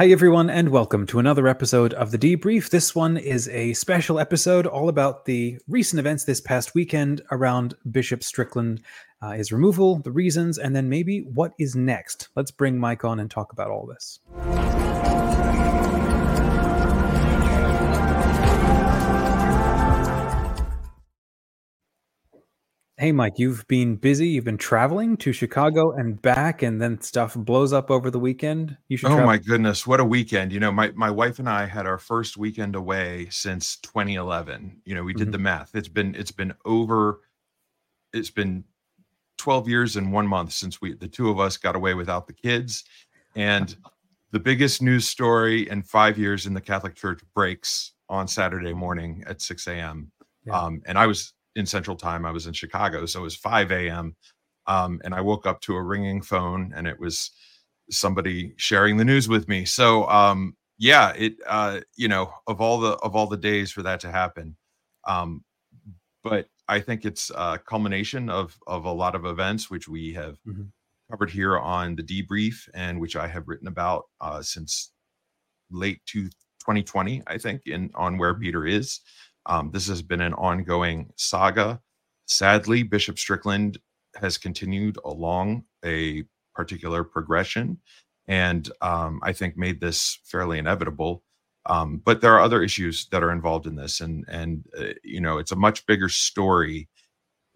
[0.00, 2.70] Hi, everyone, and welcome to another episode of The Debrief.
[2.70, 7.74] This one is a special episode all about the recent events this past weekend around
[7.90, 8.80] Bishop Strickland,
[9.20, 12.28] uh, his removal, the reasons, and then maybe what is next.
[12.34, 14.20] Let's bring Mike on and talk about all this.
[23.00, 24.28] Hey, Mike, you've been busy.
[24.28, 28.76] You've been traveling to Chicago and back, and then stuff blows up over the weekend.
[28.88, 29.06] You should.
[29.06, 30.52] Oh travel- my goodness, what a weekend!
[30.52, 34.82] You know, my my wife and I had our first weekend away since 2011.
[34.84, 35.30] You know, we did mm-hmm.
[35.30, 35.74] the math.
[35.74, 37.20] It's been it's been over.
[38.12, 38.64] It's been
[39.38, 42.34] 12 years and one month since we the two of us got away without the
[42.34, 42.84] kids,
[43.34, 43.74] and
[44.30, 49.24] the biggest news story in five years in the Catholic Church breaks on Saturday morning
[49.26, 50.12] at 6 a.m.
[50.44, 50.60] Yeah.
[50.60, 52.24] Um, and I was in Central Time.
[52.24, 54.16] I was in Chicago, so it was 5 a.m.
[54.66, 57.30] Um, and I woke up to a ringing phone, and it was
[57.90, 59.64] somebody sharing the news with me.
[59.64, 63.82] So um, yeah, it uh, you know of all the of all the days for
[63.82, 64.56] that to happen,
[65.06, 65.44] um,
[66.22, 70.38] but I think it's a culmination of of a lot of events which we have
[70.46, 70.64] mm-hmm.
[71.10, 74.92] covered here on the debrief, and which I have written about uh, since
[75.70, 76.24] late to
[76.60, 78.42] 2020, I think, in on where mm-hmm.
[78.42, 79.00] Peter is.
[79.46, 81.80] Um, this has been an ongoing saga.
[82.26, 83.78] Sadly, Bishop Strickland
[84.16, 86.24] has continued along a
[86.54, 87.78] particular progression,
[88.28, 91.22] and um, I think made this fairly inevitable.
[91.66, 95.20] Um, but there are other issues that are involved in this, and and uh, you
[95.20, 96.88] know it's a much bigger story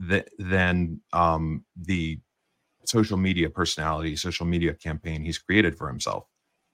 [0.01, 2.19] that, than um, the
[2.85, 6.27] social media personality, social media campaign he's created for himself.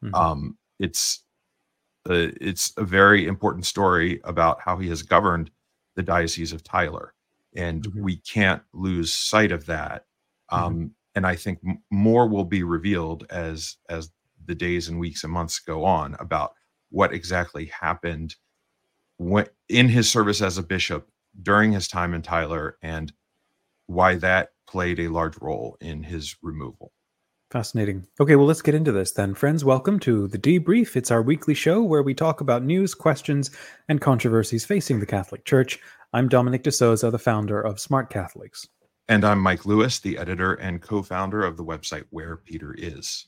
[0.02, 0.14] Mm-hmm.
[0.14, 1.24] Um, it's
[2.10, 5.50] uh, it's a very important story about how he has governed
[5.94, 7.14] the diocese of Tyler,
[7.54, 8.02] and mm-hmm.
[8.02, 10.06] we can't lose sight of that.
[10.52, 10.64] Mm-hmm.
[10.64, 10.86] Um, mm-hmm.
[11.14, 14.10] And I think m- more will be revealed as as
[14.46, 16.54] the days and weeks and months go on about
[16.90, 18.34] what exactly happened
[19.16, 21.08] when, in his service as a bishop
[21.42, 23.12] during his time in Tyler, and
[23.86, 26.92] why that played a large role in his removal.
[27.50, 28.06] Fascinating.
[28.20, 29.34] Okay, well, let's get into this then.
[29.34, 30.94] Friends, welcome to The Debrief.
[30.94, 33.50] It's our weekly show where we talk about news, questions,
[33.88, 35.80] and controversies facing the Catholic Church.
[36.12, 38.68] I'm Dominic de Souza, the founder of Smart Catholics.
[39.08, 43.26] And I'm Mike Lewis, the editor and co founder of the website Where Peter Is.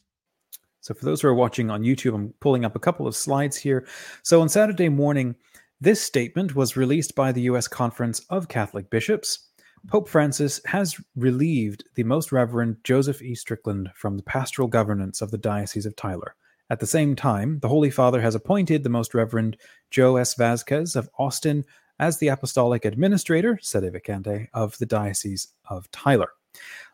[0.82, 3.56] So, for those who are watching on YouTube, I'm pulling up a couple of slides
[3.56, 3.88] here.
[4.22, 5.34] So, on Saturday morning,
[5.80, 7.66] this statement was released by the U.S.
[7.66, 9.48] Conference of Catholic Bishops.
[9.88, 13.34] Pope Francis has relieved the Most Reverend Joseph E.
[13.34, 16.34] Strickland from the pastoral governance of the Diocese of Tyler.
[16.70, 19.56] At the same time, the Holy Father has appointed the Most Reverend
[19.90, 20.34] Joe S.
[20.34, 21.64] Vasquez of Austin
[21.98, 26.30] as the Apostolic Administrator, sede vacante, of the Diocese of Tyler.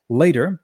[0.09, 0.61] Later,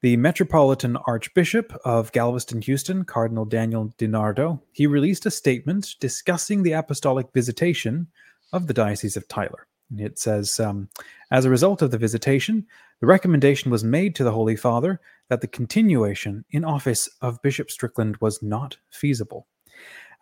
[0.00, 6.72] the Metropolitan Archbishop of Galveston, Houston, Cardinal Daniel DiNardo, he released a statement discussing the
[6.72, 8.06] apostolic visitation
[8.52, 9.66] of the Diocese of Tyler.
[9.98, 10.88] It says, um,
[11.30, 12.66] as a result of the visitation,
[13.00, 17.70] the recommendation was made to the Holy Father that the continuation in office of Bishop
[17.70, 19.46] Strickland was not feasible.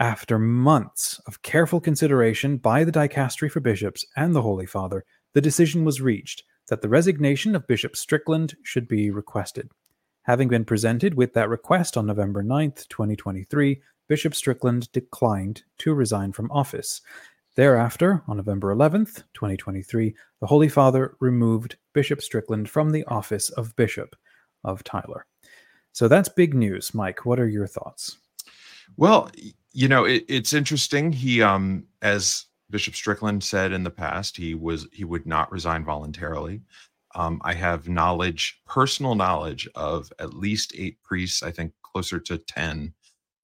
[0.01, 5.41] After months of careful consideration by the Dicastery for Bishops and the Holy Father, the
[5.41, 9.71] decision was reached that the resignation of Bishop Strickland should be requested.
[10.23, 16.33] Having been presented with that request on November 9th, 2023, Bishop Strickland declined to resign
[16.33, 17.01] from office.
[17.55, 23.77] Thereafter, on November 11th, 2023, the Holy Father removed Bishop Strickland from the office of
[23.77, 24.17] Bishop
[24.65, 25.27] of Tyler.
[25.93, 26.95] So that's big news.
[26.95, 28.17] Mike, what are your thoughts?
[28.97, 29.31] Well,
[29.73, 31.13] you know, it, it's interesting.
[31.13, 35.85] He, um, as Bishop Strickland said in the past, he was he would not resign
[35.85, 36.63] voluntarily.
[37.15, 42.39] Um, I have knowledge, personal knowledge of at least eight priests, I think closer to
[42.39, 42.95] 10,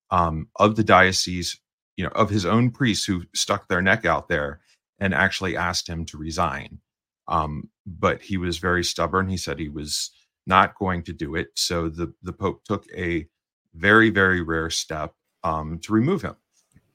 [0.09, 1.59] um, of the diocese
[1.99, 4.61] you know, of his own priests who stuck their neck out there
[4.99, 6.79] and actually asked him to resign.
[7.27, 9.27] Um, but he was very stubborn.
[9.27, 10.11] He said he was
[10.47, 11.49] not going to do it.
[11.55, 13.27] So the the Pope took a
[13.73, 16.37] very very rare step um, to remove him.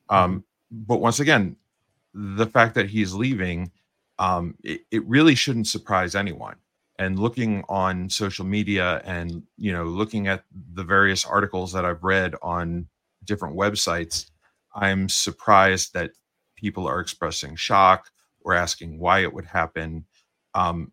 [0.09, 0.39] Um, mm-hmm.
[0.71, 1.57] but once again,
[2.15, 3.73] the fact that he's leaving,
[4.19, 6.57] um, it, it really shouldn't surprise anyone.
[6.99, 12.05] And looking on social media and you know looking at the various articles that I've
[12.05, 12.89] read on
[13.27, 14.31] different websites,
[14.75, 16.13] I'm surprised that
[16.57, 18.11] people are expressing shock
[18.41, 20.05] or asking why it would happen.
[20.55, 20.93] Um,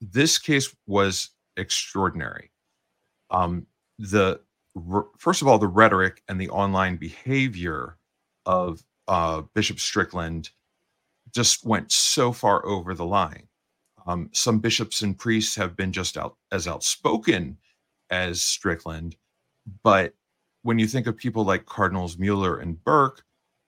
[0.00, 2.50] this case was extraordinary.
[3.30, 3.66] Um,
[3.98, 4.40] the
[5.18, 7.96] first of all, the rhetoric and the online behavior
[8.44, 10.50] of uh, Bishop Strickland
[11.34, 13.48] just went so far over the line.
[14.06, 17.58] Um, some bishops and priests have been just out as outspoken
[18.10, 19.16] as Strickland,
[19.82, 20.14] but
[20.66, 23.22] when you think of people like Cardinals Mueller and Burke,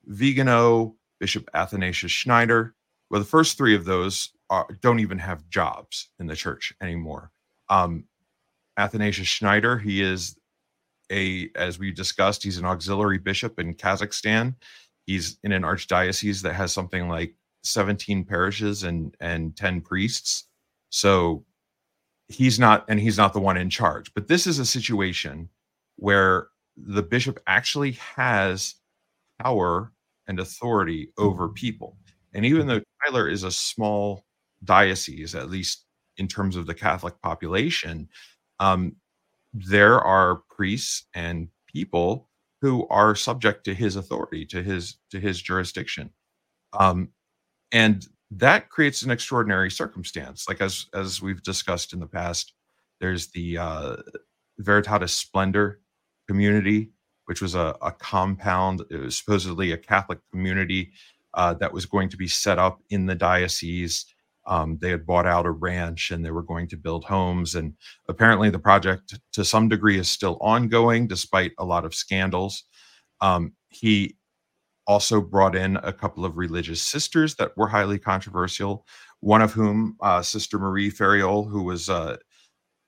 [0.07, 2.75] Vigano, Bishop Athanasius Schneider,
[3.09, 7.31] well, the first three of those are, don't even have jobs in the church anymore.
[7.69, 8.05] Um,
[8.77, 10.37] Athanasius Schneider, he is
[11.11, 14.57] a, as we discussed, he's an auxiliary bishop in Kazakhstan.
[15.07, 20.49] He's in an archdiocese that has something like 17 parishes and and 10 priests.
[20.91, 21.45] So
[22.29, 24.13] he's not and he's not the one in charge.
[24.15, 25.49] But this is a situation
[25.97, 26.49] where
[26.87, 28.75] the bishop actually has
[29.41, 29.93] power
[30.27, 31.97] and authority over people.
[32.35, 34.25] And even though Tyler is a small
[34.65, 35.87] diocese, at least
[36.19, 38.09] in terms of the Catholic population,
[38.61, 38.97] um,
[39.53, 42.29] there are priests and people
[42.61, 46.11] who are subject to his authority, to his to his jurisdiction,
[46.79, 47.09] um,
[47.73, 50.47] and that creates an extraordinary circumstance.
[50.49, 52.53] Like as as we've discussed in the past,
[53.01, 53.97] there's the uh,
[54.61, 55.81] Veritatis Splendor
[56.29, 56.91] community,
[57.25, 58.83] which was a, a compound.
[58.91, 60.93] It was supposedly a Catholic community
[61.35, 64.07] uh, that was going to be set up in the diocese.
[64.47, 67.55] Um, they had bought out a ranch and they were going to build homes.
[67.55, 67.75] And
[68.09, 72.65] apparently, the project, to some degree, is still ongoing despite a lot of scandals.
[73.21, 74.17] Um, he
[74.87, 78.87] also brought in a couple of religious sisters that were highly controversial.
[79.21, 82.17] One of whom, uh, Sister Marie Ferréol, who was uh,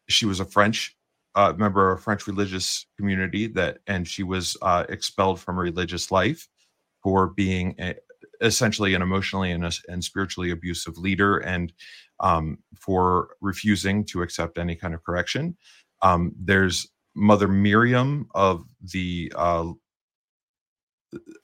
[0.09, 0.97] she was a French
[1.35, 6.11] uh, member of a French religious community that, and she was uh, expelled from religious
[6.11, 6.49] life
[7.03, 7.95] for being a,
[8.41, 11.73] essentially an emotionally and, and spiritually abusive leader and
[12.21, 15.57] um, for refusing to accept any kind of correction.
[16.03, 19.73] Um, there's Mother Miriam of the uh,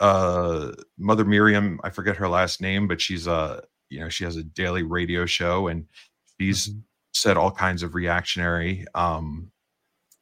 [0.01, 1.81] uh, Mother Miriam.
[1.83, 5.27] I forget her last name, but she's a you know she has a daily radio
[5.27, 5.87] show and
[6.41, 6.81] she's mm-hmm.
[7.13, 9.51] said all kinds of reactionary um,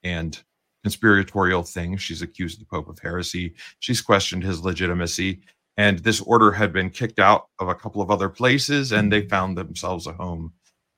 [0.05, 0.41] and
[0.85, 2.03] conspiratorial things.
[2.03, 3.55] She's accused the Pope of heresy.
[3.81, 5.41] She's questioned his legitimacy.
[5.77, 9.27] And this order had been kicked out of a couple of other places and they
[9.27, 10.53] found themselves a home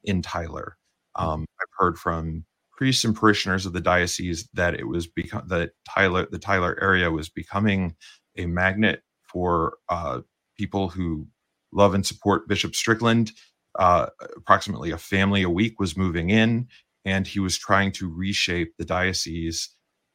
[0.04, 0.76] in tyler.
[1.14, 2.44] Um, i've heard from
[2.76, 7.10] priests and parishioners of the diocese that it was become that tyler the tyler area
[7.10, 7.96] was becoming
[8.36, 10.20] a magnet for uh,
[10.58, 11.26] people who
[11.72, 13.32] love and support bishop strickland.
[13.78, 14.06] Uh,
[14.36, 16.66] approximately a family a week was moving in
[17.06, 19.70] and he was trying to reshape the diocese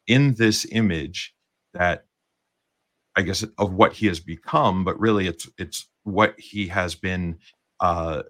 [0.05, 1.33] in this image
[1.73, 2.05] that
[3.15, 7.39] I guess of what he has become, but really it's it's what he has been
[7.79, 8.23] uh,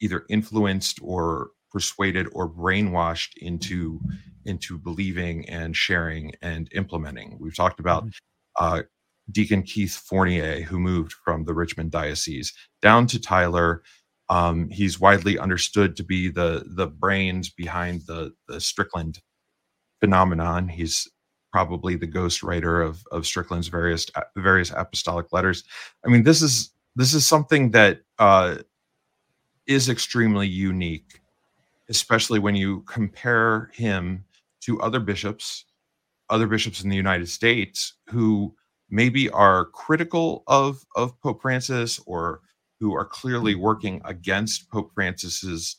[0.00, 4.00] either influenced or persuaded or brainwashed into
[4.44, 7.36] into believing and sharing and implementing.
[7.40, 8.64] We've talked about mm-hmm.
[8.64, 8.82] uh,
[9.30, 13.82] Deacon Keith Fournier, who moved from the Richmond diocese down to Tyler.
[14.28, 19.20] Um, he's widely understood to be the the brains behind the the Strickland
[20.00, 20.68] phenomenon.
[20.68, 21.08] He's
[21.52, 25.64] probably the ghostwriter of of Strickland's various uh, various apostolic letters.
[26.04, 28.56] I mean, this is this is something that uh,
[29.66, 31.20] is extremely unique,
[31.88, 34.24] especially when you compare him
[34.62, 35.64] to other bishops,
[36.30, 38.54] other bishops in the United States who
[38.90, 42.40] maybe are critical of of Pope Francis or
[42.80, 45.76] who are clearly working against Pope Francis's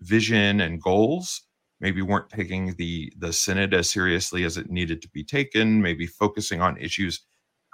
[0.00, 1.42] vision and goals
[1.80, 6.06] maybe weren't taking the the synod as seriously as it needed to be taken maybe
[6.06, 7.20] focusing on issues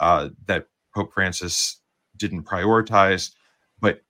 [0.00, 1.80] uh, that pope francis
[2.16, 3.32] didn't prioritize
[3.80, 4.02] but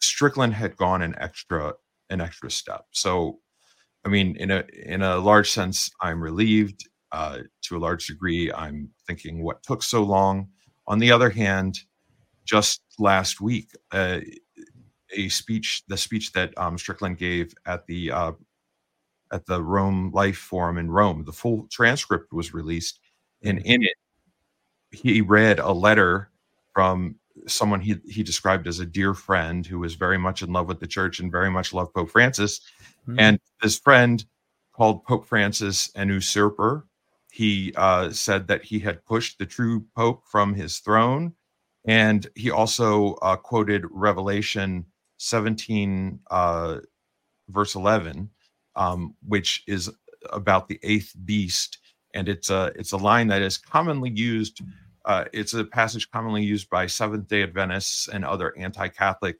[0.00, 1.72] strickland had gone an extra
[2.10, 2.86] an extra step.
[2.90, 3.40] So
[4.04, 6.88] i mean in a in a large sense i'm relieved.
[7.10, 10.48] Uh, to a large degree i'm thinking what took so long.
[10.86, 11.80] On the other hand
[12.44, 14.20] just last week uh,
[15.14, 18.32] a speech the speech that um, strickland gave at the uh,
[19.32, 21.24] at the Rome Life Forum in Rome.
[21.24, 23.00] The full transcript was released,
[23.42, 23.66] and mm-hmm.
[23.66, 23.96] in it,
[24.90, 26.30] he read a letter
[26.72, 30.68] from someone he he described as a dear friend who was very much in love
[30.68, 32.60] with the church and very much loved Pope Francis.
[33.08, 33.18] Mm-hmm.
[33.18, 34.24] And this friend
[34.72, 36.86] called Pope Francis an usurper.
[37.30, 41.34] He uh, said that he had pushed the true Pope from his throne,
[41.84, 44.86] and he also uh, quoted Revelation
[45.18, 46.78] 17, uh,
[47.48, 48.30] verse 11,
[48.76, 49.90] um, which is
[50.32, 51.78] about the eighth beast,
[52.14, 54.60] and it's a it's a line that is commonly used.
[55.04, 59.36] Uh, it's a passage commonly used by Seventh Day Adventists and other anti-Catholic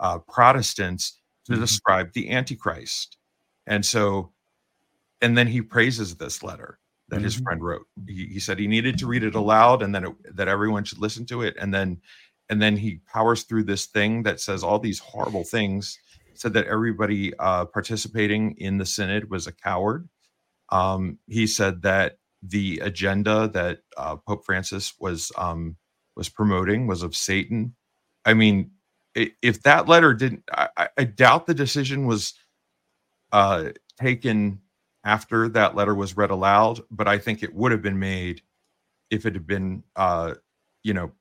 [0.00, 1.60] uh, Protestants to mm-hmm.
[1.60, 3.18] describe the Antichrist,
[3.66, 4.32] and so,
[5.20, 6.78] and then he praises this letter
[7.14, 7.24] that mm-hmm.
[7.24, 7.86] his friend wrote.
[8.06, 10.98] He, he, said he needed to read it aloud, and then it, that everyone should
[10.98, 12.00] listen to it, and then
[12.50, 15.98] and then he powers through this thing that says all these horrible things
[16.34, 20.08] said that everybody uh, participating in the synod was a coward.
[20.70, 25.76] Um, he said that the agenda that uh, Pope Francis was um,
[26.16, 27.74] was promoting was of Satan.
[28.24, 28.72] I mean,
[29.14, 32.34] if that letter didn't, I, I doubt the decision was
[33.32, 34.60] uh, taken
[35.04, 38.42] after that letter was read aloud, but I think it would have been made
[39.10, 40.34] if it had been, uh,
[40.82, 41.12] you know,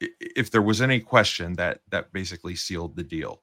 [0.00, 3.42] if there was any question that that basically sealed the deal.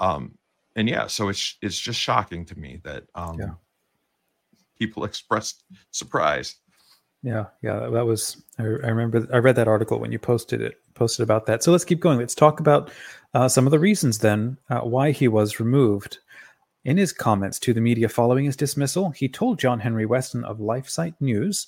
[0.00, 0.38] Um,
[0.74, 3.50] and yeah, so it's it's just shocking to me that um, yeah.
[4.78, 6.56] people expressed surprise.
[7.22, 8.42] Yeah, yeah, that was.
[8.58, 11.62] I, I, remember I read that article when you posted it, posted about that.
[11.62, 12.18] So let's keep going.
[12.18, 12.90] Let's talk about
[13.34, 16.18] uh, some of the reasons then uh, why he was removed.
[16.86, 20.58] In his comments to the media following his dismissal, he told John Henry Weston of
[20.58, 21.66] LifeSite News,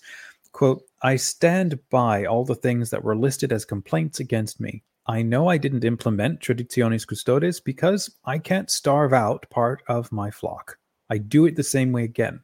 [0.53, 4.85] quote, I stand by all the things that were listed as complaints against me.
[5.09, 10.31] I know I didn't implement Traditionis Custodes because I can't starve out part of my
[10.31, 10.79] flock.
[11.11, 12.39] I do it the same way again.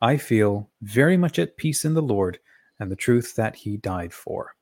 [0.00, 2.38] I feel very much at peace in the Lord
[2.80, 4.56] and the truth that He died for.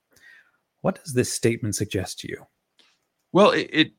[0.81, 2.45] What does this statement suggest to you?
[3.31, 3.93] Well, it, it,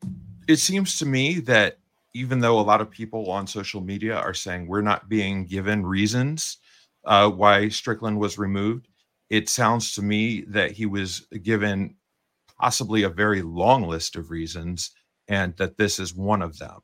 [0.46, 1.78] it seems to me that
[2.14, 5.84] even though a lot of people on social media are saying we're not being given
[5.84, 6.58] reasons
[7.04, 8.88] uh, why Strickland was removed,
[9.30, 11.96] it sounds to me that he was given
[12.58, 14.90] possibly a very long list of reasons,
[15.28, 16.80] and that this is one of them.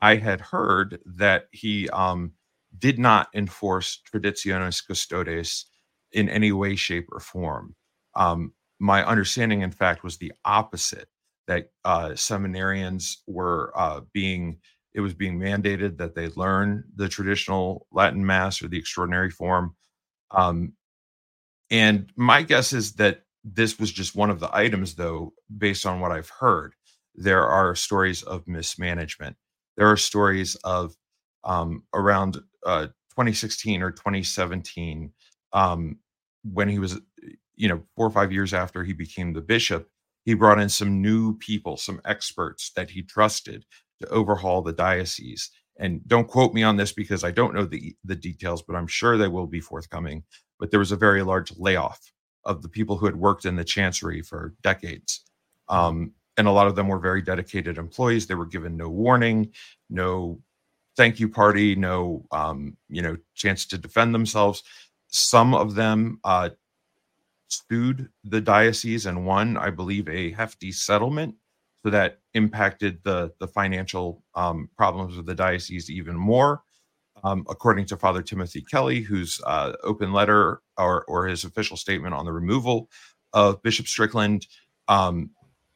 [0.00, 2.32] I had heard that he um,
[2.78, 5.66] did not enforce traditionis custodes
[6.12, 7.74] in any way, shape, or form.
[8.14, 11.08] Um, my understanding, in fact, was the opposite
[11.46, 14.58] that uh, seminarians were uh, being
[14.94, 19.76] it was being mandated that they learn the traditional Latin Mass or the extraordinary form.
[20.30, 20.72] Um,
[21.70, 26.00] and my guess is that this was just one of the items, though, based on
[26.00, 26.74] what I've heard.
[27.14, 29.36] There are stories of mismanagement.
[29.76, 30.94] There are stories of
[31.44, 35.12] um, around uh, 2016 or 2017
[35.52, 35.98] um,
[36.42, 36.98] when he was,
[37.54, 39.88] you know, four or five years after he became the bishop.
[40.26, 43.64] He brought in some new people, some experts that he trusted
[44.02, 45.50] to overhaul the diocese.
[45.78, 48.88] And don't quote me on this because I don't know the the details, but I'm
[48.88, 50.24] sure they will be forthcoming.
[50.58, 52.00] But there was a very large layoff
[52.44, 55.24] of the people who had worked in the chancery for decades.
[55.68, 58.26] Um, and a lot of them were very dedicated employees.
[58.26, 59.52] They were given no warning,
[59.88, 60.40] no
[60.96, 64.64] thank you party, no um, you know chance to defend themselves.
[65.08, 66.50] Some of them uh,
[67.48, 71.34] sued the diocese and won, I believe, a hefty settlement.
[71.84, 76.62] So that impacted the the financial um, problems of the diocese even more.
[77.22, 82.12] Um, according to Father Timothy Kelly, whose uh, open letter or, or his official statement
[82.12, 82.90] on the removal
[83.32, 84.46] of Bishop Strickland,
[84.88, 85.30] um,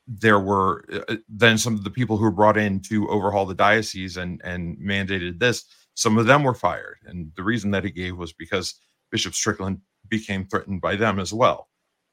[0.06, 3.54] there were uh, then some of the people who were brought in to overhaul the
[3.54, 5.64] diocese and and mandated this.
[5.94, 8.74] Some of them were fired, and the reason that he gave was because
[9.10, 11.68] Bishop Strickland became threatened by them as well.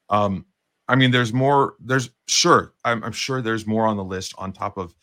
[0.08, 0.46] Um,
[0.88, 1.74] I mean, there's more.
[1.80, 2.72] There's sure.
[2.84, 4.94] I'm, I'm, sure there's more on the list on top of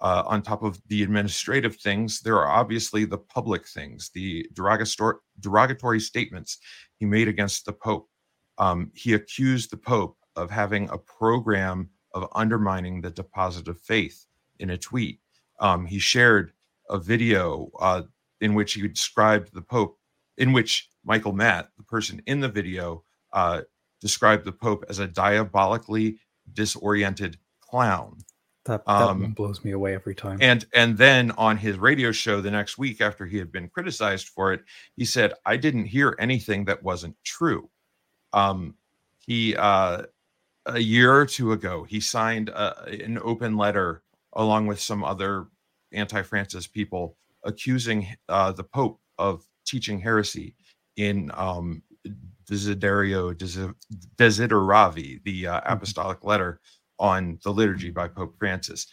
[0.00, 2.20] uh, on top of the administrative things.
[2.20, 6.58] There are obviously the public things, the derogatory derogatory statements
[6.96, 8.08] he made against the Pope.
[8.56, 14.24] Um, he accused the Pope of having a program of undermining the deposit of faith
[14.60, 15.20] in a tweet.
[15.60, 16.52] Um, he shared
[16.88, 18.02] a video uh,
[18.40, 19.98] in which he described the Pope,
[20.38, 23.62] in which Michael Matt, the person in the video, uh,
[24.00, 26.18] described the Pope as a diabolically
[26.52, 28.18] disoriented clown.
[28.66, 30.38] That, that um, blows me away every time.
[30.42, 34.28] And and then on his radio show the next week after he had been criticized
[34.28, 34.60] for it,
[34.94, 37.70] he said, "I didn't hear anything that wasn't true."
[38.34, 38.74] Um,
[39.18, 40.02] he uh,
[40.66, 44.02] a year or two ago, he signed a, an open letter
[44.34, 45.46] along with some other
[45.92, 50.54] anti-Francis people accusing uh, the Pope of teaching heresy
[50.98, 51.82] in um,
[52.50, 53.34] Desiderio
[54.16, 55.72] Desideravi, the uh, mm-hmm.
[55.72, 56.60] apostolic letter
[56.98, 58.86] on the liturgy by Pope Francis.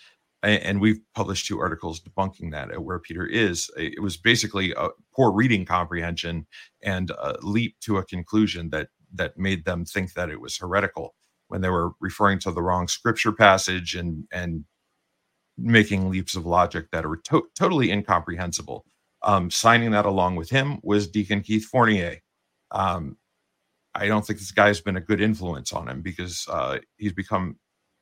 [0.44, 3.70] And, and we've published two articles debunking that at where Peter is.
[3.76, 6.46] It was basically a poor reading comprehension
[6.84, 11.16] and a leap to a conclusion that that made them think that it was heretical
[11.48, 14.66] when they were referring to the wrong scripture passage and and
[15.58, 18.86] making leaps of logic that are to- totally incomprehensible.
[19.26, 22.20] Um, signing that along with him was Deacon Keith Fournier.
[22.72, 23.18] Um,
[23.96, 27.58] I don't think this guy's been a good influence on him because uh, he's become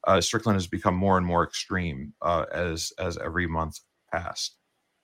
[0.06, 3.80] uh, Strickland has become more and more extreme uh, as as every month
[4.12, 4.58] passed.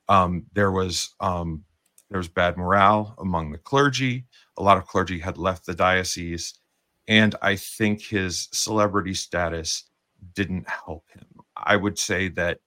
[0.10, 1.64] Um, there was um,
[2.10, 4.26] there was bad morale among the clergy.
[4.58, 6.60] A lot of clergy had left the diocese
[7.10, 9.90] and I think his celebrity status
[10.36, 11.26] didn't help him.
[11.58, 12.60] I would say that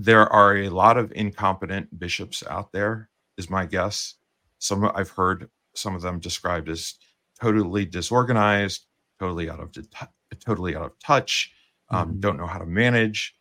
[0.00, 4.14] there are a lot of incompetent bishops out there, is my guess.
[4.58, 6.94] Some I've heard some of them described as
[7.38, 8.86] totally disorganized,
[9.18, 9.76] totally out of
[10.42, 11.52] totally out of touch,
[11.90, 12.20] um, mm-hmm.
[12.20, 13.34] don't know how to manage,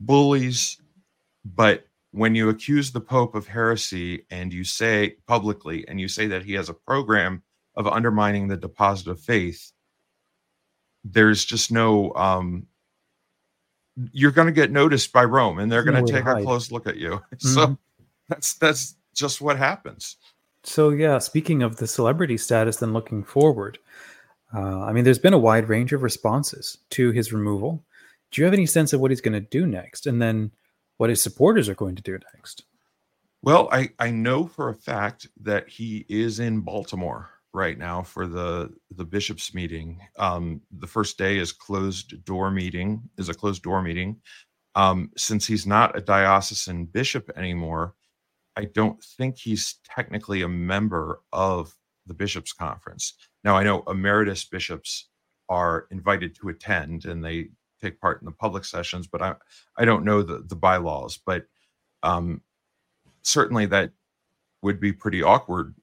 [0.00, 0.78] bullies.
[1.44, 6.26] But when you accuse the Pope of heresy and you say publicly and you say
[6.28, 7.42] that he has a program
[7.76, 9.72] of undermining the deposit of faith,
[11.04, 12.66] there's just no um,
[14.12, 16.86] you're going to get noticed by Rome and they're going to take a close look
[16.86, 17.20] at you.
[17.38, 17.48] Mm-hmm.
[17.48, 17.78] So
[18.28, 20.16] that's that's just what happens.
[20.64, 23.78] So yeah, speaking of the celebrity status, and looking forward,
[24.54, 27.82] uh, I mean, there's been a wide range of responses to his removal.
[28.30, 30.50] Do you have any sense of what he's going to do next, and then
[30.98, 32.64] what his supporters are going to do next?
[33.42, 38.26] Well, I I know for a fact that he is in Baltimore right now for
[38.26, 40.00] the the bishops meeting.
[40.18, 44.20] Um, the first day is closed door meeting is a closed door meeting.
[44.76, 47.94] Um, since he's not a diocesan bishop anymore,
[48.56, 51.74] I don't think he's technically a member of
[52.06, 53.14] the bishops conference.
[53.42, 55.08] Now I know emeritus bishops
[55.48, 57.48] are invited to attend and they
[57.82, 59.34] take part in the public sessions, but I
[59.76, 61.44] I don't know the the bylaws, but
[62.04, 62.40] um,
[63.22, 63.90] certainly that
[64.62, 65.74] would be pretty awkward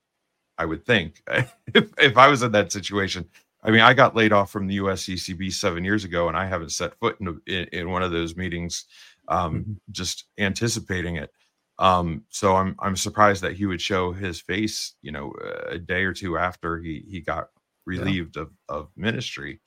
[0.57, 3.27] I would think if, if I was in that situation.
[3.63, 6.71] I mean, I got laid off from the USCCB seven years ago, and I haven't
[6.71, 8.85] set foot in, in, in, one of those meetings,
[9.27, 9.71] um, mm-hmm.
[9.91, 11.31] just anticipating it.
[11.79, 15.33] Um, so I'm I'm surprised that he would show his face, you know,
[15.67, 17.49] a day or two after he he got
[17.85, 18.43] relieved yeah.
[18.43, 19.59] of of ministry.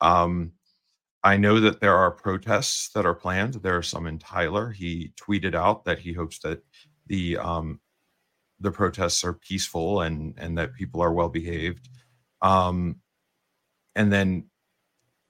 [0.00, 0.52] Um,
[1.22, 3.54] I know that there are protests that are planned.
[3.54, 4.70] There are some in Tyler.
[4.70, 6.62] He tweeted out that he hopes that
[7.06, 7.80] the um,
[8.60, 11.88] the protests are peaceful and and that people are well behaved.
[12.42, 12.96] Um
[13.96, 14.44] and then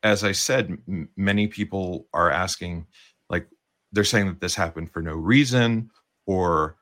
[0.03, 2.87] as i said m- many people are asking
[3.31, 3.49] like
[3.93, 5.91] they're saying that this happened for no reason
[6.27, 6.77] or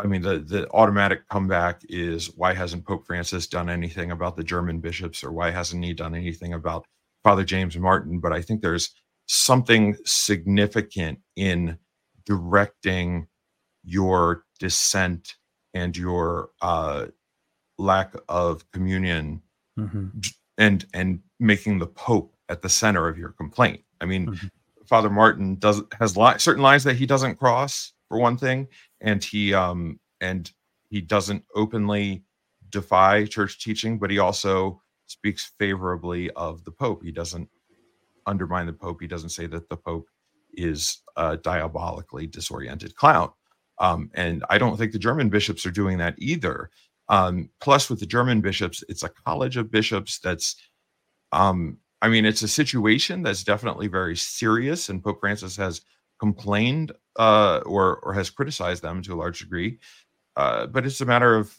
[0.00, 4.44] i mean the the automatic comeback is why hasn't pope francis done anything about the
[4.44, 5.24] german bishops?
[5.24, 6.84] or why hasn't he done anything about
[7.24, 8.20] father james martin?
[8.20, 8.90] But i think there's
[9.26, 11.78] something significant in
[12.26, 13.26] directing
[13.84, 15.36] your dissent
[15.74, 17.06] and your uh,
[17.80, 19.42] lack of communion
[19.78, 20.08] mm-hmm.
[20.58, 24.46] and and making the pope at the center of your complaint i mean mm-hmm.
[24.86, 28.68] father martin does has li- certain lines that he doesn't cross for one thing
[29.00, 30.52] and he um and
[30.90, 32.22] he doesn't openly
[32.68, 37.48] defy church teaching but he also speaks favorably of the pope he doesn't
[38.26, 40.08] undermine the pope he doesn't say that the pope
[40.52, 43.30] is a diabolically disoriented clown
[43.80, 46.70] um, and I don't think the German bishops are doing that either.
[47.08, 50.54] Um, plus, with the German bishops, it's a college of bishops that's,
[51.32, 55.80] um, I mean, it's a situation that's definitely very serious, and Pope Francis has
[56.20, 59.78] complained uh, or or has criticized them to a large degree.
[60.36, 61.56] Uh, but it's a matter of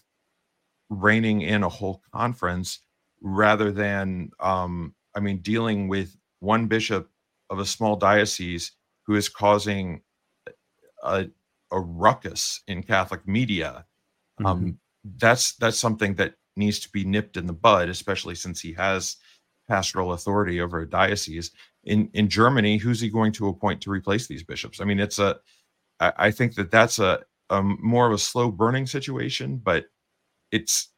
[0.90, 2.80] reining in a whole conference
[3.22, 7.10] rather than, um, I mean, dealing with one bishop
[7.50, 8.72] of a small diocese
[9.06, 10.02] who is causing
[11.04, 11.28] a,
[11.72, 13.86] a ruckus in Catholic media,
[14.40, 14.48] um, mm-hmm.
[14.48, 14.80] um,
[15.18, 19.18] that's that's something that needs to be nipped in the bud, especially since he has
[19.68, 21.52] pastoral authority over a diocese.
[21.84, 24.82] In in Germany, who's he going to appoint to replace these bishops?
[24.82, 25.40] I mean, it's a
[26.00, 29.86] I, I think that that's a, a more of a slow burning situation, but
[30.52, 30.90] it's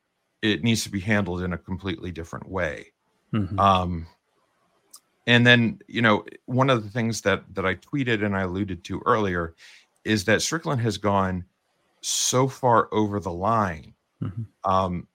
[0.41, 2.87] it needs to be handled in a completely different way.
[3.33, 3.59] Mm-hmm.
[3.59, 4.07] Um,
[5.25, 8.83] and then you know one of the things that that I tweeted and I alluded
[8.85, 9.55] to earlier
[10.05, 11.45] is that Strickland has gone
[12.01, 14.43] so far over the line mm-hmm.
[14.69, 15.07] um,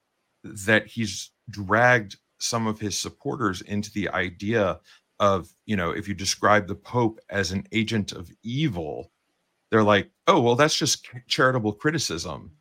[0.43, 4.79] that he's dragged some of his supporters into the idea
[5.19, 9.11] of, you know, if you describe the Pope as an agent of evil,
[9.69, 12.51] they're like, oh, well, that's just charitable criticism.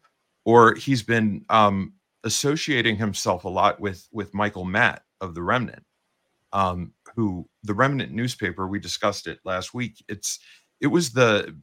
[0.44, 1.92] Or he's been um,
[2.24, 5.84] associating himself a lot with with Michael Matt of the Remnant,
[6.52, 10.02] um, who the Remnant newspaper we discussed it last week.
[10.08, 10.38] It's
[10.80, 11.56] it was the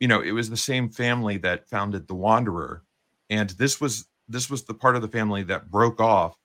[0.00, 2.82] you know, it was the same family that founded the Wanderer,
[3.30, 6.36] and this was this was the part of the family that broke off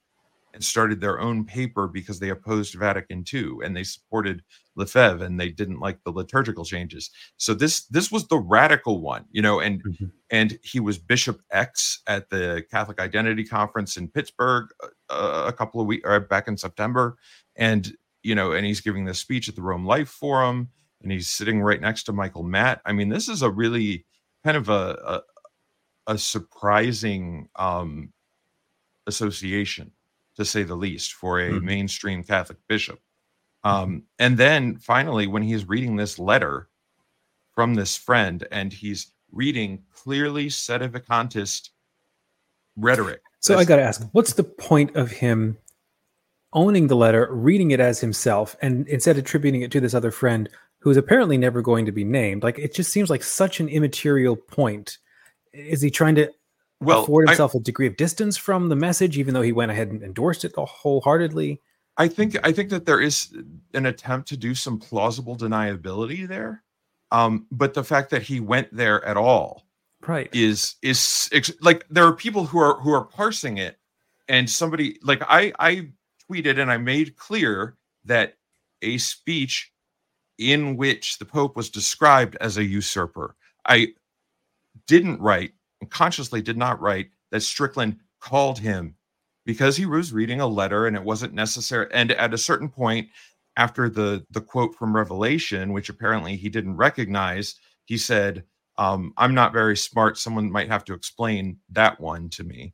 [0.54, 4.44] and started their own paper because they opposed Vatican II and they supported
[4.76, 7.10] Lefebvre and they didn't like the liturgical changes.
[7.38, 10.06] So this this was the radical one, you know, and mm-hmm.
[10.30, 14.68] and he was Bishop X at the Catholic Identity Conference in Pittsburgh
[15.10, 17.18] uh, a couple of weeks or back in September,
[17.56, 20.70] and you know, and he's giving this speech at the Rome Life Forum
[21.04, 22.82] and he's sitting right next to Michael Matt.
[22.86, 24.06] I mean, this is a really
[24.44, 25.22] kind of a
[26.08, 28.12] a, a surprising um,
[29.08, 29.92] association,
[30.36, 31.66] to say the least, for a mm-hmm.
[31.66, 33.00] mainstream Catholic bishop.
[33.64, 36.68] Um, and then finally, when he's reading this letter
[37.56, 41.70] from this friend, and he's reading clearly sedevacantist
[42.76, 45.58] rhetoric So I got to ask, what's the point of him
[46.54, 50.50] owning the letter, reading it as himself, and instead attributing it to this other friend
[50.84, 52.44] who's apparently never going to be named?
[52.44, 54.98] Like it just seems like such an immaterial point.
[55.54, 56.30] Is he trying to
[56.82, 59.72] well, afford himself I, a degree of distance from the message, even though he went
[59.72, 61.62] ahead and endorsed it wholeheartedly?
[61.96, 63.34] I think I think that there is
[63.74, 66.64] an attempt to do some plausible deniability there,
[67.12, 69.64] um, but the fact that he went there at all,
[70.06, 71.30] right, is is
[71.62, 73.78] like there are people who are who are parsing it,
[74.28, 75.90] and somebody like I I
[76.30, 78.34] tweeted and I made clear that
[78.82, 79.73] a speech
[80.38, 83.36] in which the Pope was described as a usurper.
[83.68, 83.90] I
[84.88, 88.96] didn't write and consciously did not write that Strickland called him
[89.46, 91.88] because he was reading a letter and it wasn't necessary.
[91.92, 93.10] And at a certain point,
[93.58, 98.44] after the the quote from Revelation, which apparently he didn't recognize, he said,
[98.78, 100.18] um, "I'm not very smart.
[100.18, 102.74] Someone might have to explain that one to me."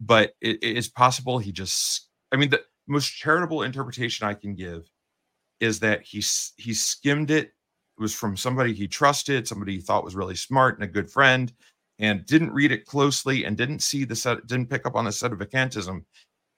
[0.00, 2.08] But it, it is possible he just.
[2.32, 4.90] I mean, the most charitable interpretation I can give
[5.60, 6.22] is that he
[6.56, 7.46] he skimmed it.
[7.98, 11.10] It was from somebody he trusted, somebody he thought was really smart and a good
[11.10, 11.52] friend,
[11.98, 15.12] and didn't read it closely and didn't see the set, didn't pick up on the
[15.12, 16.04] set of sedevacantism,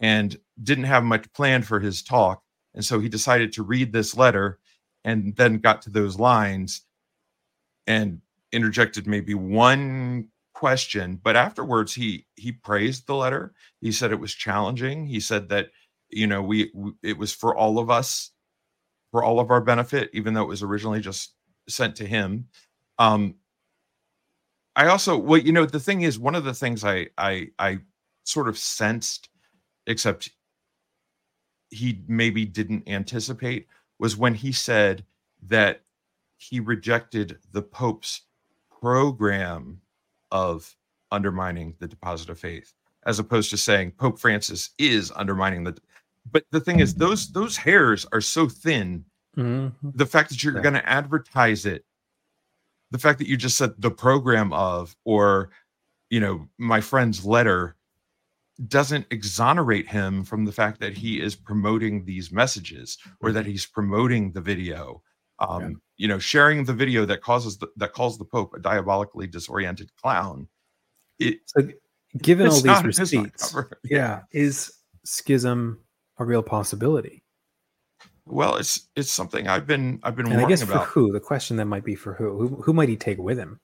[0.00, 2.42] and didn't have much planned for his talk.
[2.74, 4.58] And so he decided to read this letter
[5.04, 6.82] and then got to those lines
[7.86, 8.20] and
[8.52, 14.34] interjected maybe one question but afterwards he he praised the letter he said it was
[14.34, 15.68] challenging he said that
[16.10, 18.32] you know we, we it was for all of us
[19.10, 21.34] for all of our benefit even though it was originally just
[21.68, 22.46] sent to him
[22.98, 23.34] um
[24.78, 27.80] I also well, you know, the thing is, one of the things I I I
[28.22, 29.28] sort of sensed,
[29.88, 30.30] except
[31.70, 33.66] he maybe didn't anticipate,
[33.98, 35.04] was when he said
[35.42, 35.80] that
[36.36, 38.22] he rejected the Pope's
[38.80, 39.80] program
[40.30, 40.76] of
[41.10, 42.72] undermining the deposit of faith,
[43.04, 45.76] as opposed to saying Pope Francis is undermining the.
[46.30, 49.04] But the thing is, those those hairs are so thin.
[49.36, 49.90] Mm-hmm.
[49.94, 50.62] The fact that you're yeah.
[50.62, 51.84] going to advertise it
[52.90, 55.50] the fact that you just said the program of or
[56.10, 57.76] you know my friend's letter
[58.66, 63.66] doesn't exonerate him from the fact that he is promoting these messages or that he's
[63.66, 65.02] promoting the video
[65.38, 65.68] um, yeah.
[65.96, 69.94] you know sharing the video that causes the, that calls the pope a diabolically disoriented
[69.96, 70.48] clown
[71.18, 71.68] it, so
[72.22, 74.72] given all these receipts yeah is
[75.04, 75.78] schism
[76.18, 77.22] a real possibility
[78.30, 80.30] well, it's it's something I've been I've been.
[80.30, 80.86] And I guess about.
[80.86, 83.38] for who the question then might be for who who who might he take with
[83.38, 83.60] him,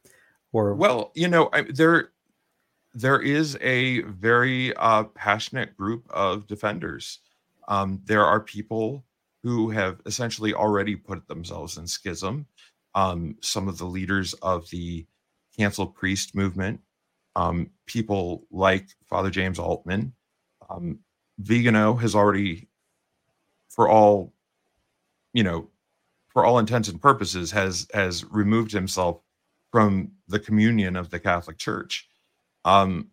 [0.53, 2.11] or well, you know, I, there
[2.95, 7.21] there is a very uh, passionate group of defenders.
[7.69, 9.05] Um, there are people
[9.43, 12.47] who have essentially already put themselves in schism.
[12.95, 15.07] Um, some of the leaders of the
[15.57, 16.81] canceled priest movement,
[17.37, 20.15] um, people like Father James Altman,
[21.39, 22.69] Vigano has already,
[23.69, 24.33] for all
[25.33, 25.69] you know,
[26.29, 29.21] for all intents and purposes, has has removed himself
[29.71, 32.09] from the communion of the Catholic Church.
[32.65, 33.09] Um,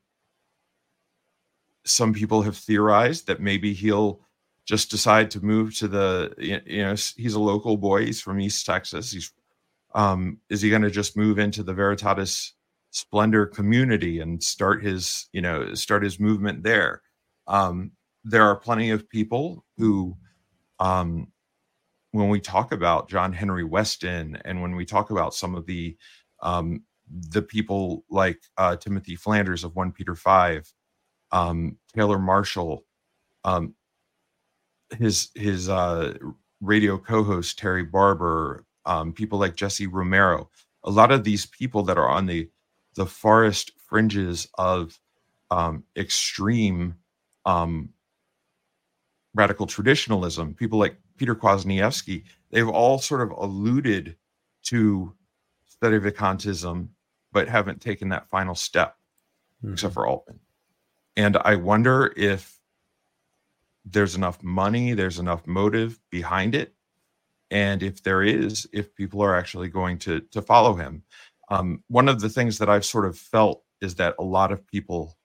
[1.85, 4.21] some people have theorized that maybe he'll
[4.65, 8.65] just decide to move to the you know he's a local boy he's from east
[8.65, 9.31] texas he's
[9.95, 12.51] um is he going to just move into the veritatis
[12.91, 17.01] splendor community and start his you know start his movement there
[17.47, 17.91] um
[18.23, 20.15] there are plenty of people who
[20.79, 21.27] um
[22.11, 25.97] when we talk about John Henry Weston and when we talk about some of the
[26.41, 26.83] um,
[27.29, 30.73] the people like uh, Timothy Flanders of 1 Peter 5,
[31.31, 32.85] um, Taylor Marshall,
[33.43, 33.75] um,
[34.97, 36.13] his his uh,
[36.59, 40.49] radio co-host Terry Barber, um, people like Jesse Romero,
[40.83, 42.49] a lot of these people that are on the
[42.95, 44.99] the farthest fringes of
[45.49, 46.95] um, extreme
[47.45, 47.89] um,
[49.33, 54.15] radical traditionalism, people like Peter Kwasniewski, they've all sort of alluded
[54.63, 55.13] to
[55.81, 56.89] sedevacantism,
[57.31, 58.97] but haven't taken that final step,
[59.63, 59.73] mm-hmm.
[59.73, 60.39] except for Altman.
[61.15, 62.59] And I wonder if
[63.85, 66.73] there's enough money, there's enough motive behind it,
[67.49, 71.03] and if there is, if people are actually going to to follow him.
[71.49, 74.65] Um, one of the things that I've sort of felt is that a lot of
[74.65, 75.17] people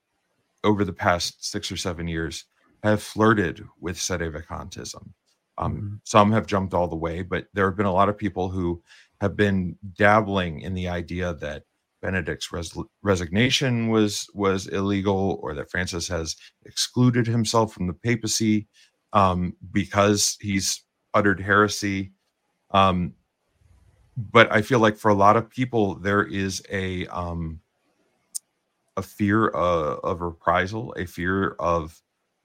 [0.64, 2.44] over the past six or seven years
[2.82, 5.10] have flirted with sedevacantism.
[5.58, 5.94] Um, mm-hmm.
[6.04, 8.82] Some have jumped all the way, but there have been a lot of people who
[9.20, 11.62] have been dabbling in the idea that
[12.02, 18.68] Benedict's res- resignation was was illegal, or that Francis has excluded himself from the papacy
[19.12, 20.84] um, because he's
[21.14, 22.12] uttered heresy.
[22.70, 23.14] Um,
[24.16, 27.60] but I feel like for a lot of people, there is a um,
[28.96, 32.00] a fear of, of reprisal, a fear of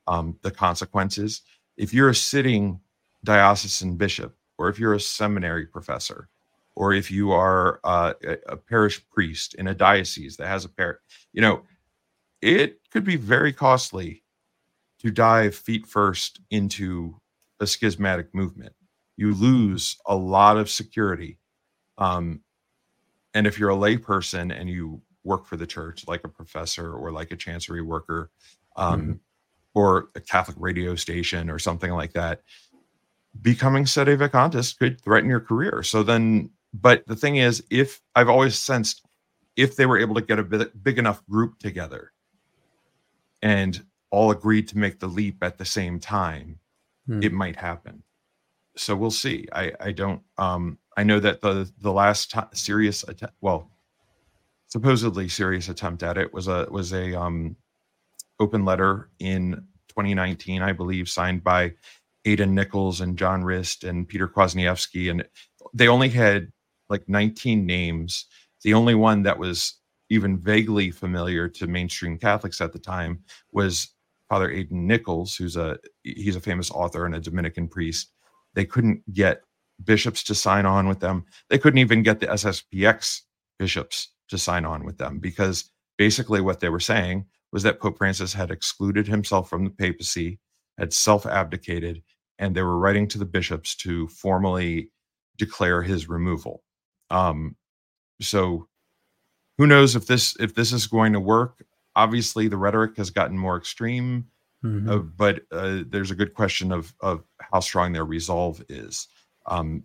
[0.07, 1.41] um, the consequences.
[1.77, 2.79] If you're a sitting
[3.23, 6.29] diocesan bishop, or if you're a seminary professor,
[6.75, 8.13] or if you are uh,
[8.47, 10.99] a, parish priest in a diocese that has a parish,
[11.33, 11.63] you know,
[12.41, 14.23] it could be very costly
[14.99, 17.19] to dive feet first into
[17.59, 18.73] a schismatic movement.
[19.17, 21.37] You lose a lot of security.
[21.97, 22.41] Um,
[23.33, 27.11] and if you're a layperson and you work for the church, like a professor or
[27.11, 28.31] like a chancery worker,
[28.75, 29.11] um, mm-hmm.
[29.73, 32.41] Or a Catholic radio station or something like that,
[33.41, 35.81] becoming sedevacantist could threaten your career.
[35.83, 39.05] So then, but the thing is, if I've always sensed
[39.55, 42.11] if they were able to get a bit, big enough group together
[43.41, 46.59] and all agreed to make the leap at the same time,
[47.05, 47.21] hmm.
[47.23, 48.03] it might happen.
[48.77, 49.47] So we'll see.
[49.53, 53.69] I I don't um I know that the the last t- serious attempt, well,
[54.67, 57.55] supposedly serious attempt at it was a was a um
[58.41, 59.53] open letter in
[59.89, 61.73] 2019, I believe, signed by
[62.25, 65.23] Aidan Nichols and John Rist and Peter Kwasniewski, and
[65.73, 66.51] they only had
[66.89, 68.25] like 19 names.
[68.63, 69.75] The only one that was
[70.09, 73.93] even vaguely familiar to mainstream Catholics at the time was
[74.27, 78.11] Father Aidan Nichols, who's a he's a famous author and a Dominican priest.
[78.53, 79.41] They couldn't get
[79.83, 81.25] bishops to sign on with them.
[81.49, 83.21] They couldn't even get the SSPX
[83.57, 87.97] bishops to sign on with them because basically what they were saying was that Pope
[87.97, 90.39] Francis had excluded himself from the papacy,
[90.77, 92.01] had self abdicated,
[92.39, 94.89] and they were writing to the bishops to formally
[95.37, 96.63] declare his removal.
[97.09, 97.55] Um,
[98.21, 98.67] so
[99.57, 101.65] who knows if this if this is going to work?
[101.95, 104.27] Obviously, the rhetoric has gotten more extreme,
[104.63, 104.89] mm-hmm.
[104.89, 109.07] uh, but uh, there's a good question of of how strong their resolve is.
[109.45, 109.83] Um,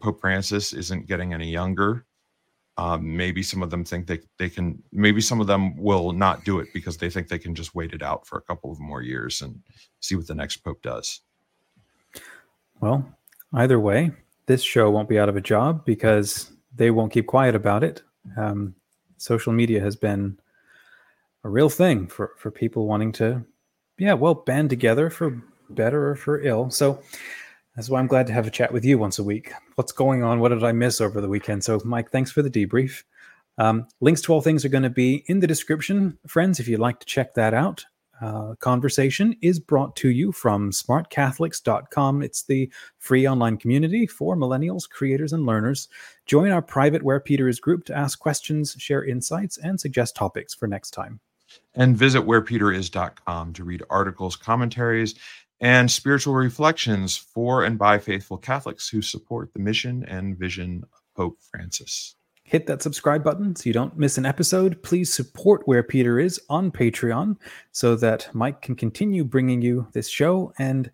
[0.00, 2.05] Pope Francis isn't getting any younger.
[2.78, 4.82] Um, maybe some of them think they they can.
[4.92, 7.92] Maybe some of them will not do it because they think they can just wait
[7.94, 9.62] it out for a couple of more years and
[10.00, 11.20] see what the next pope does.
[12.80, 13.08] Well,
[13.54, 14.10] either way,
[14.44, 18.02] this show won't be out of a job because they won't keep quiet about it.
[18.36, 18.74] Um,
[19.16, 20.38] social media has been
[21.44, 23.42] a real thing for for people wanting to,
[23.98, 26.70] yeah, well, band together for better or for ill.
[26.70, 27.02] So
[27.76, 29.52] that's why I'm glad to have a chat with you once a week.
[29.74, 30.40] What's going on?
[30.40, 31.62] What did I miss over the weekend?
[31.62, 33.04] So, Mike, thanks for the debrief.
[33.58, 36.80] Um, links to all things are going to be in the description, friends, if you'd
[36.80, 37.84] like to check that out.
[38.20, 42.22] Uh, conversation is brought to you from smartcatholics.com.
[42.22, 45.88] It's the free online community for millennials, creators, and learners.
[46.24, 50.54] Join our private Where Peter Is group to ask questions, share insights, and suggest topics
[50.54, 51.20] for next time.
[51.74, 55.14] And visit wherepeteris.com to read articles, commentaries,
[55.60, 61.00] and spiritual reflections for and by faithful Catholics who support the mission and vision of
[61.14, 62.16] Pope Francis
[62.46, 64.80] hit that subscribe button so you don't miss an episode.
[64.82, 67.36] Please support Where Peter Is on Patreon
[67.72, 70.52] so that Mike can continue bringing you this show.
[70.58, 70.90] And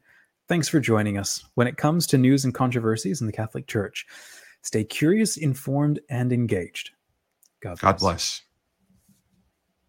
[0.48, 4.06] thanks for joining us when it comes to news and controversies in the Catholic Church.
[4.62, 6.90] Stay curious, informed, and engaged.
[7.62, 7.80] God bless.
[7.80, 8.42] God bless.